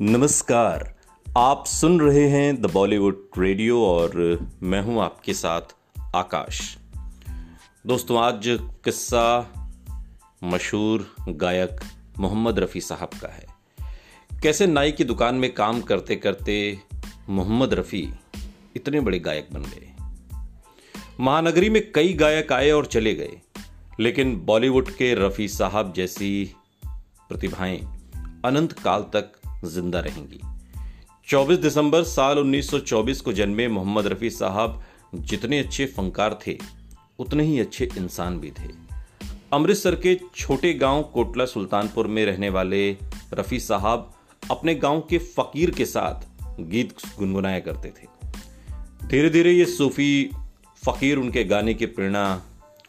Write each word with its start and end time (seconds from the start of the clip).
नमस्कार। 0.00 0.94
आप 1.38 1.64
सुन 1.66 2.00
रहे 2.00 2.28
हैं 2.28 2.62
द 2.62 2.70
बॉलीवुड 2.72 3.30
रेडियो 3.38 3.80
और 3.84 4.12
मैं 4.62 4.80
हूँ 4.82 5.02
आपके 5.02 5.34
साथ 5.34 5.60
आकाश। 6.16 6.78
दोस्तों, 7.86 8.18
आज 8.18 8.44
किस्सा 8.84 9.52
मशहूर 10.44 11.06
गायक 11.28 11.80
मोहम्मद 12.18 12.58
रफ़ी 12.58 12.80
साहब 12.80 13.08
का 13.22 13.28
है। 13.28 13.46
कैसे 14.42 14.66
नाई 14.66 14.92
की 14.92 15.04
दुकान 15.04 15.34
में 15.34 15.54
काम 15.54 15.80
करते 15.80 16.16
करते 16.16 16.78
मोहम्मद 17.28 17.74
रफ़ी 17.74 18.12
इतने 18.76 19.00
बड़े 19.00 19.18
गायक 19.18 19.48
बन 19.52 19.62
गए। 19.62 19.92
महानगरी 21.20 21.70
में 21.70 21.92
कई 21.92 22.12
गायक 22.12 22.52
आए 22.52 22.70
और 22.70 22.86
चले 22.86 23.14
गए, 23.14 23.40
लेकिन 24.00 24.36
बॉलीवुड 24.36 24.90
के 24.90 25.14
रफ़ी 25.14 25.48
साहब 25.48 25.92
जैसी 25.92 26.54
प्रतिभाएँ 26.84 27.78
अनंत 28.44 28.72
काल 28.72 29.02
तक 29.02 29.32
ज़िंदा 29.64 30.00
रहेंगी। 30.00 30.40
24 31.28 31.58
दिसंबर 31.58 32.02
साल 32.02 32.38
1924 32.38 33.20
को 33.20 33.32
जन्मे 33.32 33.68
मोहम्मद 33.68 34.06
रफ़ी 34.06 34.30
साहब। 34.30 34.82
जितने 35.14 35.58
अच्छे 35.58 35.86
फंकार 35.86 36.38
थे, 36.46 36.58
उतने 37.18 37.44
ही 37.44 37.60
अच्छे 37.60 37.88
इंसान 37.98 38.38
भी 38.40 38.50
थे। 38.50 38.68
अमृतसर 39.52 39.94
के 39.94 40.20
छोटे 40.36 40.74
गाँव 40.74 41.02
कोटला 41.02 41.44
सुल्तानपुर 41.44 42.06
में 42.06 42.26
रहने 42.26 42.48
वाले 42.48 42.96
रफ़ी 43.34 43.60
साहब 43.60 44.12
अपने 44.50 44.74
गाँव 44.74 45.00
के 45.00 45.18
फकीर 45.18 45.70
के 45.70 45.86
साथ 45.86 46.14
गीत 46.60 46.94
गुनगुनाया 47.18 47.60
करते 47.60 47.88
थे। 47.88 48.06
धीरे 49.06 49.30
धीरे 49.30 49.52
ये 49.52 49.64
सूफी 49.64 50.30
फकीर 50.84 51.18
उनके 51.18 51.44
गाने 51.44 51.74
की 51.74 51.86
प्रेरणा 51.86 52.42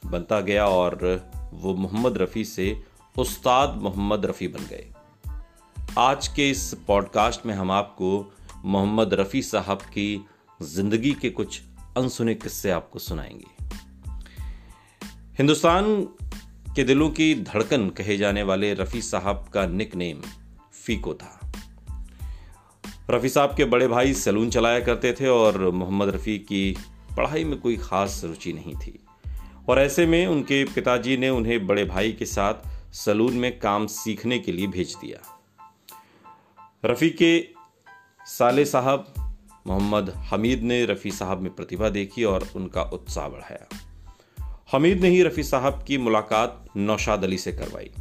बनता 0.06 0.42
गया 0.42 0.66
और 0.66 1.00
वो 1.54 1.74
मोहम्मद 1.74 2.18
रफ़ी 2.18 2.46
से 2.46 2.84
उस्ताद 3.18 3.80
मोहम्मद 3.82 4.26
रफ़ी 4.26 4.48
बन 4.48 4.66
गए। 4.70 4.86
आज 5.98 6.28
के 6.28 6.50
इस 6.50 6.76
पॉडकास्ट 6.88 7.46
में 7.46 7.54
हम 7.54 7.72
आपको 7.72 8.34
मोहम्मद 8.66 9.14
रफ़ी 9.14 9.42
साहब 9.42 9.78
की 9.78 10.26
ज़िंदगी 10.62 11.12
के 11.12 11.30
कुछ 11.30 11.62
अनसुने 11.98 12.36
किस्से 12.36 12.72
आपको 12.72 13.00
सुनाएँगे। 13.00 13.66
हिंदुस्तान 15.38 16.04
के 16.76 16.84
दिलों 16.84 17.10
की 17.10 17.36
धड़कन 17.36 17.90
कहे 17.90 18.18
जाने 18.18 18.44
वाले 18.44 18.74
रफ़ी 18.74 19.02
साहब 19.02 19.50
का 19.54 19.66
निक 19.66 19.96
नेम 19.96 20.22
फीको 20.86 21.14
था। 21.14 21.52
रफ़ी 23.10 23.30
साहब 23.30 23.56
के 23.58 23.66
बड़े 23.66 23.88
भाई 23.88 24.14
सैलून 24.14 24.50
चलाया 24.50 24.80
करते 24.80 25.14
थे 25.14 25.28
और 25.28 25.72
मोहम्मद 25.72 26.10
रफ़ी 26.10 26.38
की 26.38 26.78
पढ़ाई 27.18 27.44
में 27.44 27.60
कोई 27.60 27.78
ख़ास 27.78 28.22
रुचि 28.26 28.54
नहीं 28.54 28.76
थी। 28.76 29.06
और 29.70 29.80
ऐसे 29.80 30.06
में 30.06 30.28
उनके 30.28 30.64
पिताजी 30.64 31.18
ने 31.18 31.30
उन्हें 31.30 31.68
बड़े 31.68 31.86
भाई 31.86 32.12
के 32.12 32.26
साथ 32.26 32.54
सलून 32.94 33.34
में 33.34 33.60
काम 33.60 33.88
सीखने 33.88 34.40
के 34.40 34.52
लिए 34.52 34.68
भेज 34.68 34.96
दिया। 34.96 35.38
रफ़ी 36.86 37.10
के 37.10 37.48
साले 38.26 38.66
साहब, 38.66 39.14
मोहम्मद 39.68 40.10
हमीद 40.10 40.62
ने 40.62 40.86
रफ़ी 40.86 41.12
साहब 41.12 41.42
में 41.42 41.56
प्रतिभा 41.56 41.90
देखी 41.90 42.24
और 42.24 42.48
उनका 42.56 42.84
उत्साह 42.84 43.30
बढ़ाया। 43.30 43.68
हमीद 44.72 45.02
ने 45.02 45.10
ही 45.10 45.24
रफ़ी 45.24 45.44
साहब 45.44 45.84
की 45.88 45.98
मुलाकात 45.98 46.66
नौशाद 46.78 47.24
अली 47.24 47.38
से 47.38 47.52
करवाई, 47.52 47.92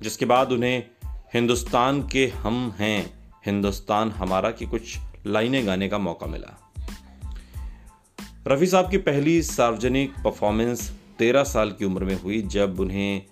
जिसके 0.00 0.24
बाद 0.24 0.52
उन्हें, 0.52 0.90
हिंदुस्तान 1.34 2.08
के 2.08 2.26
हम 2.26 2.74
हैं, 2.78 3.30
हिंदुस्तान 3.46 4.10
हमारा 4.10 4.50
की 4.50 4.66
कुछ 4.66 4.98
लाइनें 5.26 5.66
गाने 5.66 5.88
का 5.88 5.98
मौका 5.98 6.26
मिला। 6.26 6.72
रफ़ी 8.46 8.66
साहब 8.66 8.90
की 8.90 8.98
पहली 8.98 9.42
सार्वजनिक 9.42 10.10
परफॉर्मेंस 10.10 10.92
तेरह 11.18 11.44
साल 11.44 11.70
की 11.70 11.84
उम्र 11.84 12.04
में 12.04 12.22
हुई, 12.22 12.42
जब 12.42 12.80
उन्हें 12.80 13.22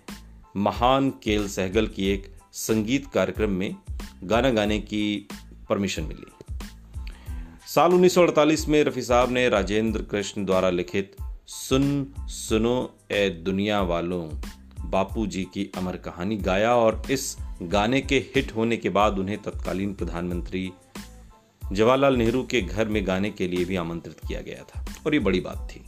महान 0.57 1.11
केल 1.11 1.49
सहगल 1.49 1.87
की 1.87 2.09
एक 2.09 2.37
संगीत 2.53 3.07
कार्यक्रम 3.07 3.51
में 3.51 3.77
गाना 4.25 4.51
गाने 4.51 4.79
की 4.79 5.29
परमिशन 5.69 6.03
मिली। 6.03 6.57
साल 7.67 7.93
1948 7.93 8.69
में 8.69 8.85
रफ़ी 8.85 9.03
साहब 9.03 9.31
ने 9.31 9.49
राजेंद्र 9.49 10.03
कृष्ण 10.03 10.45
द्वारा 10.45 10.71
लिखित 10.71 11.17
सुन, 11.47 12.15
सुनो 12.21 12.95
ए 13.11 13.31
दुनिया 13.31 13.83
वालों 13.83 14.31
बापू 14.91 15.27
जी 15.27 15.45
की 15.45 15.71
अमर 15.77 15.97
कहानी 15.97 16.37
गाया 16.37 16.75
और 16.75 17.03
इस 17.11 17.37
गाने 17.63 18.01
के 18.01 18.19
हिट 18.19 18.57
होने 18.57 18.77
के 18.77 18.89
बाद 18.89 19.19
उन्हें 19.19 19.39
तत्कालीन 19.39 19.95
प्रधानमंत्री 19.95 20.73
जवाहरलाल 21.73 22.17
नेहरू 22.17 22.43
के 22.43 22.63
घर 22.63 22.89
में 22.89 23.07
गाने 23.07 23.31
के 23.31 23.49
लिए 23.49 23.65
भी 23.65 23.77
आमंत्रित 23.77 24.17
किया 24.29 24.41
गया 24.41 24.63
था। 24.63 24.95
और 25.07 25.15
ये 25.15 25.21
बड़ी 25.21 25.41
बात 25.41 25.69
थी। 25.71 25.85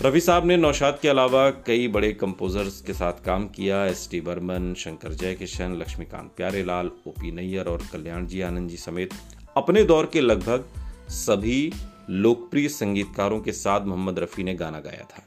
रवि 0.00 0.20
साहब 0.20 0.46
ने 0.46 0.56
नौशाद 0.56 0.98
के 1.02 1.08
अलावा 1.08 1.50
कई 1.50 1.88
बड़े 1.88 2.12
कंपोजर्स 2.12 2.80
के 2.80 2.94
साथ 2.94 3.12
काम 3.24 3.46
किया। 3.48 3.84
S 3.86 4.08
T 4.10 4.20
Burman, 4.20 4.74
Shankar 4.74 5.12
Jaikishan, 5.12 5.72
Laxmikant 5.72 6.30
Pyarelal 6.36 6.90
OP 7.06 7.32
Nayyar 7.32 7.66
और 7.66 7.82
कल्याण 7.92 8.26
जी 8.26 8.40
आनंद 8.40 8.70
जी 8.70 8.76
समेत 8.76 9.10
अपने 9.56 9.84
दौर 9.84 10.06
के 10.06 10.20
लगभग 10.20 10.64
सभी 11.08 11.72
लोकप्रिय 12.10 12.68
संगीतकारों 12.68 13.40
के 13.40 13.52
साथ 13.52 13.80
मोहम्मद 13.80 14.18
रफ़ी 14.18 14.44
ने 14.44 14.54
गाना 14.54 14.80
गाया 14.80 15.04
था। 15.04 15.22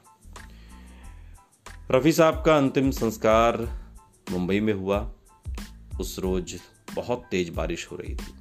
रफ़ी 1.92 2.12
साहब 2.12 2.44
का 2.46 2.58
अंतिम 2.58 2.92
संस्कार 2.92 3.58
मुंबई 4.32 4.60
में 4.60 4.74
हुआ। 4.74 5.12
उस 6.00 6.20
रोज 6.20 6.56
बहुत 6.96 7.28
तेज 7.32 7.50
बारिश 7.50 7.88
हो 7.92 7.96
रही 7.96 8.16
थी। 8.16 8.34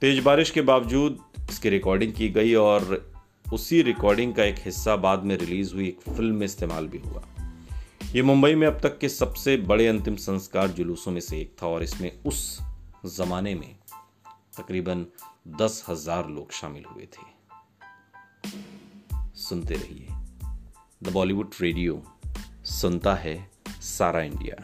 तेज 0.00 0.18
बारिश 0.18 0.50
के 0.50 0.60
बावजूद 0.60 1.18
इसकी 1.50 1.68
रिकॉर्डिंग 1.68 2.12
की 2.12 2.28
गई 2.28 2.54
और 2.54 3.13
उसी 3.52 3.82
रिकॉर्डिंग 3.82 4.34
का 4.34 4.44
एक 4.44 4.56
हिस्सा 4.58 4.96
बाद 4.96 5.22
में 5.22 5.36
रिलीज़ 5.36 5.74
हुई, 5.74 5.88
एक 5.88 6.00
फ़िल्म 6.00 6.34
में 6.34 6.44
इस्तेमाल 6.46 6.86
भी 6.88 6.98
हुआ। 6.98 7.22
ये 8.14 8.22
मुंबई 8.22 8.54
में 8.54 8.66
अब 8.66 8.78
तक 8.82 8.98
के 8.98 9.08
सबसे 9.08 9.56
बड़े 9.56 9.86
अंतिम 9.86 10.16
संस्कार 10.16 10.68
जुलूसों 10.68 11.12
में 11.12 11.20
से 11.20 11.40
एक 11.40 11.56
था 11.62 11.66
और 11.66 11.82
इसमें 11.82 12.10
उस 12.22 12.58
जमाने 13.06 13.54
में 13.54 13.74
तकरीबन 14.58 15.06
दस 15.60 15.84
हज़ार 15.88 16.28
लोग 16.28 16.52
शामिल 16.52 16.84
हुए 16.84 17.06
थे। 17.06 17.32
सुनते 19.38 19.74
रहिए। 19.74 20.06
द 21.02 21.12
बॉलीवुड 21.12 21.50
रेडियो, 21.60 22.02
सुनता 22.64 23.14
है 23.14 23.36
सारा 23.82 24.22
इंडिया। 24.22 24.56